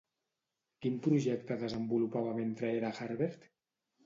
Quin 0.85 0.95
projecte 1.07 1.57
desenvolupava 1.65 2.33
mentre 2.41 2.73
era 2.79 2.89
a 2.91 2.97
Harvard? 3.07 3.47